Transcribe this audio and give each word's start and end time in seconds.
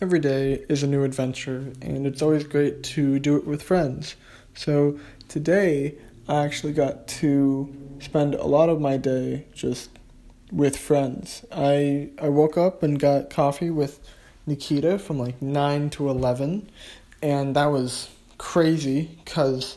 every 0.00 0.20
day 0.20 0.64
is 0.68 0.82
a 0.82 0.86
new 0.86 1.02
adventure, 1.02 1.72
and 1.82 2.06
it's 2.06 2.22
always 2.22 2.44
great 2.44 2.82
to 2.82 3.18
do 3.18 3.36
it 3.36 3.46
with 3.46 3.62
friends. 3.62 4.14
So 4.54 4.98
today, 5.28 5.96
I 6.28 6.44
actually 6.44 6.72
got 6.72 7.08
to 7.08 7.74
spend 8.00 8.34
a 8.34 8.46
lot 8.46 8.68
of 8.68 8.80
my 8.80 8.96
day 8.96 9.46
just 9.54 9.90
with 10.52 10.76
friends. 10.76 11.44
I 11.50 12.10
I 12.20 12.28
woke 12.28 12.56
up 12.56 12.82
and 12.82 12.98
got 12.98 13.30
coffee 13.30 13.70
with 13.70 14.00
Nikita 14.46 14.98
from 14.98 15.18
like 15.18 15.42
9 15.42 15.90
to 15.90 16.08
11, 16.08 16.70
and 17.22 17.56
that 17.56 17.66
was 17.66 18.08
crazy 18.38 19.18
cuz 19.26 19.76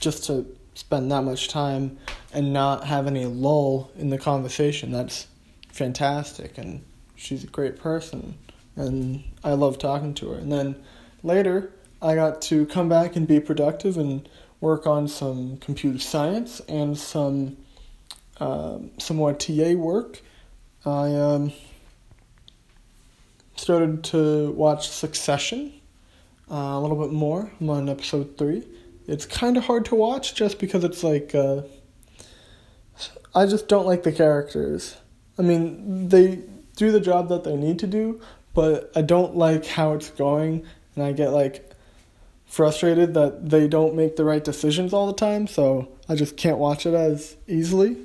just 0.00 0.24
to 0.24 0.46
spend 0.74 1.12
that 1.12 1.22
much 1.22 1.48
time 1.48 1.96
and 2.32 2.52
not 2.52 2.84
have 2.84 3.06
any 3.06 3.24
lull 3.24 3.90
in 3.96 4.10
the 4.10 4.18
conversation, 4.18 4.90
that's 4.90 5.28
fantastic 5.68 6.58
and 6.58 6.82
she's 7.14 7.44
a 7.44 7.46
great 7.46 7.78
person 7.78 8.36
and 8.76 9.24
I 9.44 9.52
love 9.52 9.78
talking 9.78 10.14
to 10.14 10.30
her. 10.30 10.38
And 10.38 10.50
then 10.50 10.76
later, 11.22 11.72
I 12.00 12.14
got 12.14 12.42
to 12.42 12.66
come 12.66 12.88
back 12.88 13.16
and 13.16 13.26
be 13.26 13.40
productive 13.40 13.96
and 13.96 14.28
work 14.60 14.86
on 14.86 15.08
some 15.08 15.58
computer 15.58 15.98
science 15.98 16.60
and 16.68 16.96
some 16.96 17.56
um, 18.40 18.90
some 18.98 19.18
more 19.18 19.32
TA 19.32 19.74
work. 19.74 20.20
I 20.84 21.14
um, 21.14 21.52
started 23.56 24.02
to 24.04 24.50
watch 24.52 24.88
Succession 24.88 25.72
uh, 26.50 26.54
a 26.54 26.80
little 26.80 26.96
bit 26.96 27.12
more. 27.12 27.52
I'm 27.60 27.70
on 27.70 27.88
episode 27.88 28.36
three. 28.36 28.66
It's 29.06 29.26
kind 29.26 29.56
of 29.56 29.64
hard 29.64 29.84
to 29.86 29.94
watch 29.94 30.34
just 30.34 30.58
because 30.58 30.82
it's 30.82 31.04
like 31.04 31.34
uh, 31.34 31.62
I 33.34 33.46
just 33.46 33.68
don't 33.68 33.86
like 33.86 34.02
the 34.02 34.12
characters. 34.12 34.96
I 35.38 35.42
mean, 35.42 36.08
they 36.08 36.40
do 36.76 36.90
the 36.90 37.00
job 37.00 37.28
that 37.28 37.44
they 37.44 37.56
need 37.56 37.78
to 37.80 37.86
do, 37.86 38.20
but 38.54 38.92
I 38.94 39.02
don't 39.02 39.36
like 39.36 39.66
how 39.66 39.94
it's 39.94 40.10
going, 40.10 40.64
and 40.94 41.04
I 41.04 41.12
get 41.12 41.30
like 41.30 41.70
frustrated 42.46 43.14
that 43.14 43.48
they 43.48 43.66
don't 43.66 43.94
make 43.94 44.16
the 44.16 44.24
right 44.24 44.44
decisions 44.44 44.92
all 44.92 45.06
the 45.06 45.14
time, 45.14 45.46
so 45.46 45.88
I 46.08 46.14
just 46.14 46.36
can't 46.36 46.58
watch 46.58 46.84
it 46.84 46.94
as 46.94 47.36
easily. 47.46 47.96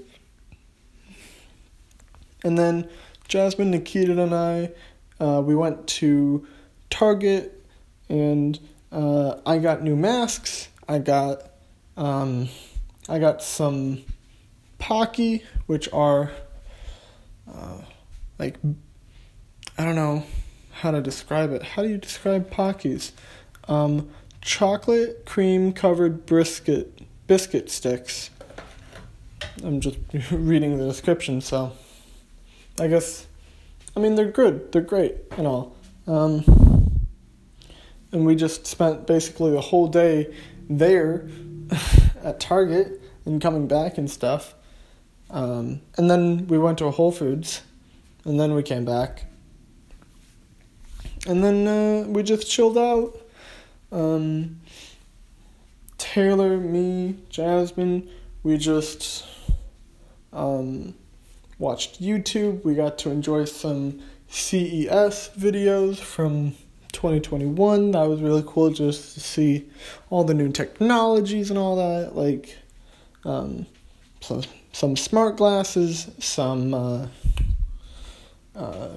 And 2.44 2.58
then 2.58 2.90
Jasmine, 3.28 3.72
Nikita, 3.72 4.22
and 4.22 4.34
I, 4.34 4.72
uh, 5.20 5.42
we 5.42 5.53
went 5.53 5.86
to 5.88 6.48
Target, 6.90 7.66
and 8.08 8.58
uh, 8.92 9.36
I 9.45 9.58
got 9.58 9.84
new 9.84 9.98
masks. 9.98 10.70
I 10.88 11.00
got, 11.00 11.44
um, 11.98 12.48
I 13.09 13.20
got 13.20 13.44
some 13.44 14.03
Pocky, 14.80 15.44
which 15.66 15.92
are 15.92 16.31
uh, 17.53 17.81
like 18.40 18.56
I 19.80 19.86
don't 19.86 19.95
know 19.95 20.23
how 20.72 20.89
to 20.89 21.02
describe 21.02 21.52
it. 21.52 21.61
How 21.61 21.83
do 21.83 21.89
you 21.89 22.00
describe 22.00 22.50
Pockies? 22.50 23.11
Um, 23.67 24.09
chocolate 24.42 25.23
cream 25.25 25.72
covered 25.72 26.25
brisket 26.25 27.00
biscuit 27.28 27.69
sticks. 27.69 28.31
I'm 29.64 29.80
just 29.80 29.97
reading 30.31 30.80
the 30.80 30.86
description, 30.86 31.42
so 31.42 31.73
I 32.80 32.88
guess 32.88 33.28
I 33.95 34.00
mean 34.00 34.16
they're 34.16 34.31
good, 34.31 34.72
they're 34.72 34.81
great 34.81 35.16
and 35.38 35.45
all. 35.45 35.75
Um, 36.08 36.44
and 38.12 38.25
we 38.25 38.36
just 38.36 38.66
spent 38.66 39.06
basically 39.06 39.52
the 39.52 39.62
whole 39.62 39.88
day 39.88 40.34
there 40.67 41.30
at 42.23 42.39
Target 42.39 43.00
and 43.25 43.39
coming 43.39 43.67
back 43.67 44.00
and 44.00 44.09
stuff. 44.09 44.56
Um, 45.30 45.81
and 45.97 46.09
then 46.09 46.47
we 46.47 46.58
went 46.58 46.80
to 46.80 46.89
Whole 46.89 47.12
Foods, 47.12 47.62
and 48.23 48.39
then 48.39 48.56
we 48.56 48.64
came 48.64 48.84
back 48.84 49.27
and 51.28 51.44
then 51.44 51.67
uh, 51.67 52.08
we 52.08 52.23
just 52.23 52.50
chilled 52.50 52.78
out. 52.78 53.16
Um, 53.92 54.61
Taylor, 55.97 56.58
me, 56.58 57.17
Jasmine, 57.30 58.09
we 58.44 58.57
just 58.57 59.25
um, 60.31 60.94
watched 61.59 62.02
YouTube. 62.02 62.63
We 62.63 62.75
got 62.75 62.97
to 63.00 63.12
enjoy 63.12 63.46
some 63.46 64.02
CES 64.29 65.31
videos 65.38 65.97
from 65.97 66.52
2021. 66.94 67.91
That 67.91 68.07
was 68.07 68.22
really 68.22 68.44
cool 68.47 68.69
just 68.69 69.16
to 69.16 69.19
see 69.19 69.69
all 70.09 70.23
the 70.23 70.34
new 70.34 70.52
technologies 70.52 71.50
and 71.50 71.59
all 71.59 71.75
that. 71.75 72.16
Like, 72.16 72.57
um, 73.25 73.66
so 74.22 74.41
some 74.72 74.96
smart 74.96 75.38
glasses, 75.38 76.09
some 76.19 76.73
uh, 76.73 77.07
uh, 78.56 78.90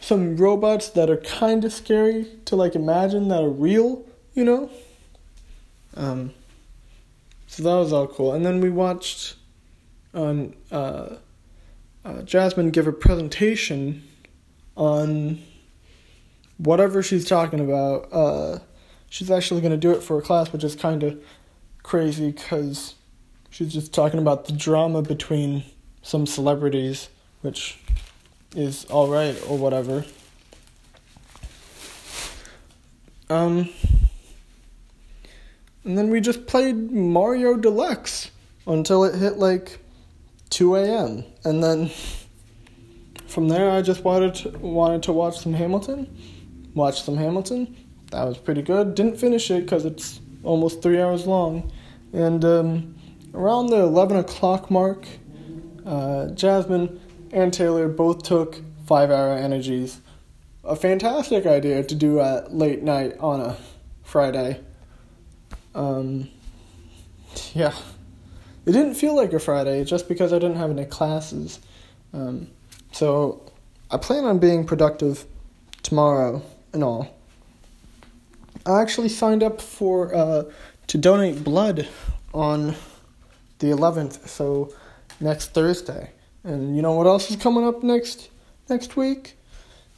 some 0.00 0.36
robots 0.36 0.88
that 0.90 1.10
are 1.10 1.18
kind 1.18 1.64
of 1.64 1.72
scary 1.72 2.26
to 2.46 2.56
like 2.56 2.74
imagine 2.74 3.28
that 3.28 3.42
are 3.42 3.48
real, 3.48 4.04
you 4.34 4.44
know? 4.44 4.70
Um, 5.94 6.32
so 7.46 7.62
that 7.62 7.74
was 7.74 7.92
all 7.92 8.06
cool. 8.06 8.32
And 8.32 8.44
then 8.44 8.60
we 8.60 8.70
watched 8.70 9.34
on 10.14 10.54
uh, 10.72 11.16
uh, 12.04 12.22
Jasmine 12.22 12.70
give 12.70 12.86
a 12.86 12.92
presentation 12.92 14.08
on 14.76 15.42
whatever 16.56 17.02
she's 17.02 17.26
talking 17.26 17.60
about. 17.60 18.08
Uh, 18.12 18.58
she's 19.08 19.30
actually 19.30 19.60
going 19.60 19.72
to 19.72 19.76
do 19.76 19.92
it 19.92 20.02
for 20.02 20.18
a 20.18 20.22
class, 20.22 20.52
which 20.52 20.64
is 20.64 20.74
kind 20.74 21.02
of 21.02 21.22
crazy 21.82 22.30
because 22.30 22.94
she's 23.50 23.72
just 23.72 23.92
talking 23.92 24.18
about 24.18 24.46
the 24.46 24.52
drama 24.52 25.02
between 25.02 25.64
some 26.02 26.26
celebrities, 26.26 27.08
which 27.42 27.78
is 28.54 28.86
alright 28.90 29.40
or 29.48 29.56
whatever. 29.58 30.04
Um, 33.28 33.68
and 35.84 35.96
then 35.96 36.10
we 36.10 36.20
just 36.20 36.46
played 36.46 36.90
Mario 36.90 37.56
Deluxe 37.56 38.30
until 38.66 39.04
it 39.04 39.14
hit 39.14 39.38
like 39.38 39.78
2 40.50 40.76
a.m. 40.76 41.24
And 41.44 41.62
then 41.62 41.90
from 43.26 43.48
there, 43.48 43.70
I 43.70 43.82
just 43.82 44.02
wanted 44.02 44.34
to, 44.36 44.58
wanted 44.58 45.04
to 45.04 45.12
watch 45.12 45.38
some 45.38 45.52
Hamilton. 45.52 46.14
Watch 46.74 47.02
some 47.02 47.16
Hamilton. 47.16 47.76
That 48.10 48.24
was 48.24 48.36
pretty 48.36 48.62
good. 48.62 48.96
Didn't 48.96 49.16
finish 49.16 49.50
it 49.50 49.64
because 49.64 49.84
it's 49.84 50.20
almost 50.42 50.82
three 50.82 51.00
hours 51.00 51.26
long. 51.26 51.70
And 52.12 52.44
um, 52.44 52.96
around 53.32 53.68
the 53.68 53.76
11 53.76 54.16
o'clock 54.16 54.70
mark, 54.70 55.06
uh, 55.86 56.26
Jasmine 56.30 57.00
and 57.32 57.52
Taylor 57.52 57.88
both 57.88 58.22
took 58.22 58.60
five 58.86 59.10
hour 59.10 59.32
energies. 59.36 60.00
A 60.64 60.76
fantastic 60.76 61.46
idea 61.46 61.82
to 61.82 61.94
do 61.94 62.20
at 62.20 62.52
late 62.54 62.82
night 62.82 63.16
on 63.18 63.40
a 63.40 63.56
Friday. 64.02 64.60
Um, 65.74 66.28
yeah. 67.54 67.74
It 68.66 68.72
didn't 68.72 68.94
feel 68.94 69.16
like 69.16 69.32
a 69.32 69.38
Friday 69.38 69.84
just 69.84 70.08
because 70.08 70.32
I 70.32 70.38
didn't 70.38 70.56
have 70.56 70.70
any 70.70 70.84
classes. 70.84 71.60
Um, 72.12 72.48
so 72.92 73.50
I 73.90 73.96
plan 73.96 74.24
on 74.24 74.38
being 74.38 74.66
productive 74.66 75.24
tomorrow 75.82 76.42
and 76.72 76.84
all. 76.84 77.16
I 78.66 78.82
actually 78.82 79.08
signed 79.08 79.42
up 79.42 79.60
for 79.60 80.14
uh, 80.14 80.44
to 80.88 80.98
donate 80.98 81.42
blood 81.42 81.88
on 82.34 82.74
the 83.60 83.68
11th, 83.68 84.28
so 84.28 84.72
next 85.20 85.52
Thursday. 85.52 86.10
And 86.44 86.74
you 86.74 86.82
know 86.82 86.92
what 86.92 87.06
else 87.06 87.30
is 87.30 87.36
coming 87.36 87.66
up 87.66 87.82
next 87.82 88.30
next 88.68 88.96
week? 88.96 89.36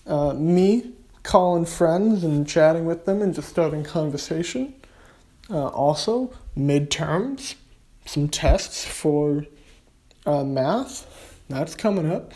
Uh, 0.06 0.34
me 0.34 0.92
calling 1.22 1.64
friends 1.64 2.24
and 2.24 2.46
chatting 2.48 2.84
with 2.84 3.04
them 3.04 3.22
and 3.22 3.34
just 3.34 3.48
starting 3.48 3.84
conversation. 3.84 4.74
Uh, 5.48 5.68
also, 5.68 6.32
midterms, 6.56 7.54
some 8.04 8.28
tests 8.28 8.84
for 8.84 9.46
uh, 10.26 10.44
math. 10.44 11.06
That's 11.48 11.74
coming 11.74 12.10
up. 12.10 12.32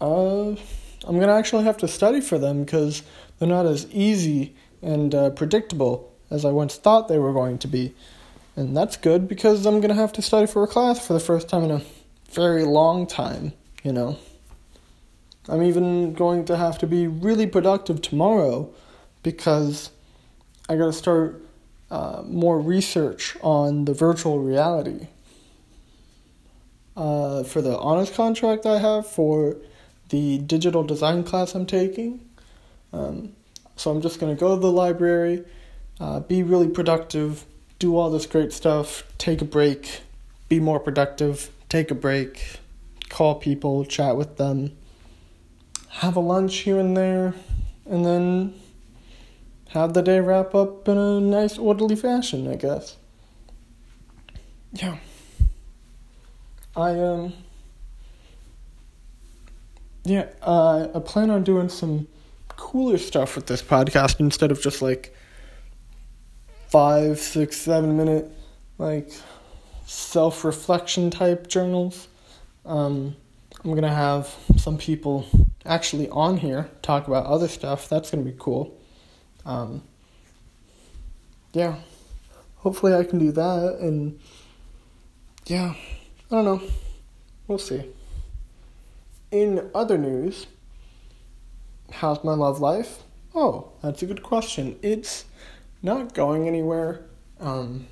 Uh, 0.00 0.50
I'm 1.04 1.18
gonna 1.18 1.34
actually 1.34 1.64
have 1.64 1.76
to 1.78 1.88
study 1.88 2.20
for 2.20 2.38
them 2.38 2.64
because 2.64 3.02
they're 3.38 3.48
not 3.48 3.66
as 3.66 3.86
easy 3.90 4.54
and 4.82 5.14
uh, 5.14 5.30
predictable 5.30 6.12
as 6.30 6.44
I 6.44 6.50
once 6.50 6.76
thought 6.76 7.08
they 7.08 7.18
were 7.18 7.32
going 7.32 7.58
to 7.58 7.68
be. 7.68 7.94
And 8.56 8.76
that's 8.76 8.96
good 8.96 9.28
because 9.28 9.64
I'm 9.64 9.80
gonna 9.80 9.94
have 9.94 10.12
to 10.14 10.22
study 10.22 10.46
for 10.46 10.62
a 10.62 10.66
class 10.66 11.06
for 11.06 11.12
the 11.12 11.20
first 11.20 11.48
time 11.48 11.64
in 11.64 11.70
a 11.70 11.82
very 12.32 12.64
long 12.64 13.06
time, 13.06 13.52
you 13.82 13.92
know. 13.92 14.18
I'm 15.48 15.62
even 15.62 16.12
going 16.12 16.44
to 16.46 16.56
have 16.56 16.78
to 16.78 16.86
be 16.86 17.06
really 17.06 17.46
productive 17.46 18.00
tomorrow 18.00 18.72
because 19.22 19.90
I 20.68 20.76
got 20.76 20.86
to 20.86 20.92
start 20.92 21.42
uh, 21.90 22.22
more 22.24 22.60
research 22.60 23.36
on 23.42 23.84
the 23.84 23.94
virtual 23.94 24.38
reality. 24.38 25.08
Uh, 26.96 27.42
for 27.42 27.62
the 27.62 27.76
honors 27.78 28.10
contract 28.10 28.66
I 28.66 28.78
have 28.78 29.06
for 29.06 29.56
the 30.10 30.38
digital 30.38 30.84
design 30.84 31.24
class 31.24 31.54
I'm 31.54 31.66
taking. 31.66 32.20
Um, 32.92 33.32
so 33.76 33.90
I'm 33.90 34.02
just 34.02 34.20
to 34.34 34.38
go 34.38 34.54
to 34.54 34.60
the 34.60 34.70
library, 34.70 35.44
uh, 35.98 36.20
be 36.20 36.42
really 36.42 36.68
productive, 36.68 37.46
do 37.78 37.96
all 37.96 38.10
this 38.10 38.26
great 38.26 38.52
stuff, 38.52 39.04
take 39.16 39.40
a 39.40 39.46
break, 39.46 40.02
be 40.48 40.60
more 40.60 40.78
productive, 40.78 41.50
take 41.72 41.90
a 41.90 41.94
break, 41.94 42.60
call 43.08 43.36
people, 43.36 43.82
chat 43.86 44.14
with 44.14 44.36
them, 44.36 44.76
have 45.88 46.16
a 46.16 46.20
lunch 46.20 46.58
here 46.58 46.78
and 46.78 46.94
there, 46.94 47.32
and 47.88 48.04
then 48.04 48.52
have 49.70 49.94
the 49.94 50.02
day 50.02 50.20
wrap 50.20 50.54
up 50.54 50.86
in 50.86 50.98
a 50.98 51.18
nice, 51.18 51.56
orderly 51.56 51.96
fashion, 51.96 52.46
I 52.46 52.56
guess. 52.56 52.98
Yeah. 54.74 54.98
I, 56.76 56.90
um, 56.90 57.32
yeah, 60.04 60.26
uh, 60.42 60.88
I 60.94 60.98
plan 60.98 61.30
on 61.30 61.42
doing 61.42 61.70
some 61.70 62.06
cooler 62.48 62.98
stuff 62.98 63.34
with 63.34 63.46
this 63.46 63.62
podcast 63.62 64.20
instead 64.20 64.50
of 64.50 64.60
just 64.60 64.82
like 64.82 65.16
five, 66.68 67.18
six, 67.18 67.56
seven 67.56 67.96
minute, 67.96 68.30
like, 68.76 69.10
self 69.92 70.42
reflection 70.44 71.10
type 71.10 71.46
journals. 71.48 72.08
Um, 72.64 73.14
I'm 73.62 73.70
going 73.70 73.82
to 73.82 73.90
have 73.90 74.34
some 74.56 74.78
people 74.78 75.26
actually 75.66 76.08
on 76.08 76.38
here 76.38 76.70
talk 76.80 77.06
about 77.06 77.26
other 77.26 77.46
stuff. 77.46 77.88
That's 77.88 78.10
going 78.10 78.24
to 78.24 78.30
be 78.30 78.36
cool. 78.38 78.76
Um, 79.44 79.82
yeah. 81.52 81.76
Hopefully 82.56 82.94
I 82.94 83.04
can 83.04 83.18
do 83.18 83.32
that. 83.32 83.78
And 83.80 84.18
yeah, 85.46 85.74
I 86.30 86.34
don't 86.34 86.44
know. 86.44 86.62
We'll 87.46 87.58
see. 87.58 87.84
In 89.30 89.70
other 89.74 89.98
news, 89.98 90.46
how's 91.92 92.24
my 92.24 92.32
love 92.32 92.60
life? 92.60 93.02
Oh, 93.34 93.72
that's 93.82 94.02
a 94.02 94.06
good 94.06 94.22
question. 94.22 94.78
It's 94.82 95.26
not 95.82 96.14
going 96.14 96.48
anywhere. 96.48 97.04
Um, 97.40 97.86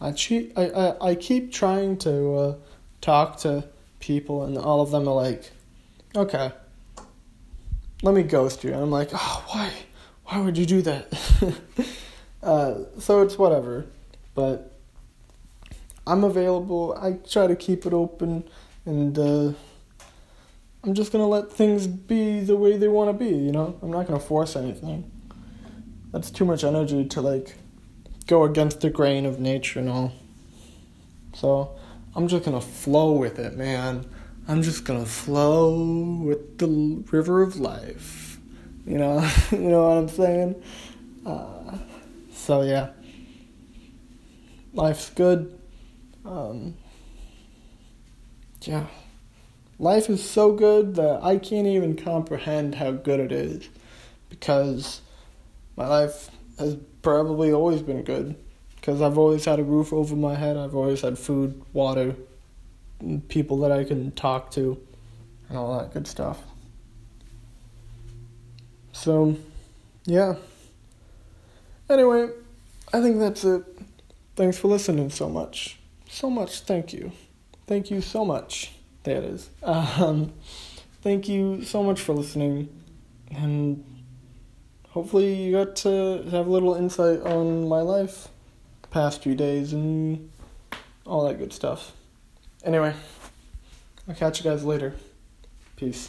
I, 0.00 0.12
che- 0.12 0.52
I, 0.56 0.64
I, 0.68 1.10
I 1.10 1.14
keep 1.14 1.52
trying 1.52 1.96
to 1.98 2.34
uh, 2.34 2.54
talk 3.00 3.38
to 3.38 3.64
people, 4.00 4.44
and 4.44 4.58
all 4.58 4.80
of 4.80 4.90
them 4.90 5.08
are 5.08 5.14
like, 5.14 5.50
okay, 6.14 6.52
let 8.02 8.14
me 8.14 8.22
ghost 8.22 8.62
you. 8.64 8.72
And 8.72 8.80
I'm 8.80 8.90
like, 8.90 9.10
oh, 9.12 9.44
why? 9.48 9.72
Why 10.26 10.40
would 10.40 10.58
you 10.58 10.66
do 10.66 10.82
that? 10.82 11.56
uh, 12.42 12.74
so 12.98 13.22
it's 13.22 13.38
whatever. 13.38 13.86
But 14.34 14.76
I'm 16.06 16.24
available. 16.24 16.96
I 17.00 17.12
try 17.28 17.46
to 17.46 17.56
keep 17.56 17.86
it 17.86 17.92
open, 17.92 18.44
and 18.84 19.18
uh, 19.18 19.52
I'm 20.84 20.94
just 20.94 21.10
gonna 21.10 21.26
let 21.26 21.50
things 21.50 21.86
be 21.86 22.40
the 22.40 22.56
way 22.56 22.76
they 22.76 22.88
want 22.88 23.16
to 23.16 23.24
be. 23.24 23.30
You 23.30 23.52
know, 23.52 23.78
I'm 23.82 23.90
not 23.90 24.06
gonna 24.06 24.20
force 24.20 24.56
anything. 24.56 25.10
That's 26.12 26.30
too 26.30 26.44
much 26.44 26.64
energy 26.64 27.04
to 27.06 27.20
like 27.20 27.56
go 28.26 28.44
against 28.44 28.80
the 28.80 28.90
grain 28.90 29.24
of 29.24 29.38
nature 29.38 29.78
and 29.80 29.88
all. 29.88 30.12
So 31.34 31.76
I'm 32.14 32.28
just 32.28 32.44
gonna 32.44 32.60
flow 32.60 33.12
with 33.12 33.38
it, 33.38 33.56
man. 33.56 34.06
I'm 34.48 34.62
just 34.62 34.84
gonna 34.84 35.06
flow 35.06 36.22
with 36.22 36.58
the 36.58 37.04
river 37.10 37.42
of 37.42 37.56
life. 37.56 38.38
You 38.86 38.98
know, 38.98 39.30
you 39.50 39.58
know 39.58 39.82
what 39.82 39.98
I'm 39.98 40.08
saying? 40.08 40.62
Uh, 41.24 41.78
so 42.32 42.62
yeah, 42.62 42.90
life's 44.72 45.10
good. 45.10 45.58
Um, 46.24 46.74
yeah, 48.62 48.86
life 49.78 50.08
is 50.08 50.28
so 50.28 50.52
good 50.52 50.96
that 50.96 51.20
I 51.22 51.36
can't 51.36 51.66
even 51.66 51.96
comprehend 51.96 52.76
how 52.76 52.92
good 52.92 53.20
it 53.20 53.30
is, 53.30 53.68
because 54.28 55.00
my 55.76 55.86
life 55.86 56.30
has 56.58 56.76
probably 57.02 57.52
always 57.52 57.82
been 57.82 58.02
good 58.02 58.36
because 58.76 59.02
I've 59.02 59.18
always 59.18 59.44
had 59.44 59.58
a 59.58 59.64
roof 59.64 59.92
over 59.92 60.14
my 60.14 60.34
head. 60.34 60.56
I've 60.56 60.74
always 60.74 61.00
had 61.00 61.18
food, 61.18 61.62
water, 61.72 62.14
people 63.28 63.58
that 63.60 63.72
I 63.72 63.84
can 63.84 64.12
talk 64.12 64.50
to, 64.52 64.80
and 65.48 65.58
all 65.58 65.78
that 65.78 65.92
good 65.92 66.06
stuff. 66.06 66.40
So, 68.92 69.36
yeah. 70.04 70.36
Anyway, 71.90 72.30
I 72.92 73.00
think 73.00 73.18
that's 73.18 73.44
it. 73.44 73.62
Thanks 74.36 74.58
for 74.58 74.68
listening 74.68 75.10
so 75.10 75.28
much. 75.28 75.78
So 76.08 76.30
much. 76.30 76.60
Thank 76.60 76.92
you. 76.92 77.12
Thank 77.66 77.90
you 77.90 78.00
so 78.00 78.24
much. 78.24 78.72
There 79.04 79.18
it 79.18 79.24
is. 79.24 79.50
Um, 79.62 80.32
thank 81.02 81.28
you 81.28 81.62
so 81.62 81.82
much 81.82 82.00
for 82.00 82.12
listening. 82.12 82.68
And 83.30 83.84
hopefully, 84.96 85.34
you 85.34 85.52
got 85.52 85.76
to 85.76 86.22
have 86.30 86.46
a 86.46 86.50
little 86.50 86.74
insight 86.74 87.20
on 87.20 87.68
my 87.68 87.82
life 87.82 88.28
past 88.90 89.22
few 89.22 89.34
days 89.34 89.74
and 89.74 90.30
all 91.04 91.26
that 91.28 91.36
good 91.36 91.52
stuff. 91.52 91.92
Anyway, 92.64 92.94
I'll 94.08 94.14
catch 94.14 94.42
you 94.42 94.50
guys 94.50 94.64
later. 94.64 94.94
Peace. 95.76 96.08